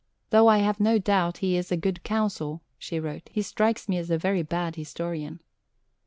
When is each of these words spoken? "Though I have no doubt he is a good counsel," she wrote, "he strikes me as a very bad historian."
"Though 0.31 0.47
I 0.47 0.57
have 0.57 0.79
no 0.79 0.97
doubt 0.97 1.37
he 1.45 1.55
is 1.55 1.71
a 1.71 1.77
good 1.77 2.01
counsel," 2.01 2.63
she 2.79 2.99
wrote, 2.99 3.29
"he 3.31 3.43
strikes 3.43 3.87
me 3.87 3.99
as 3.99 4.09
a 4.09 4.17
very 4.17 4.41
bad 4.41 4.75
historian." 4.75 5.41